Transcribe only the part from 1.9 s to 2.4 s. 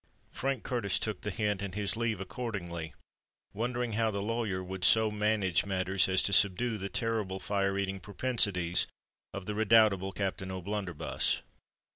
leave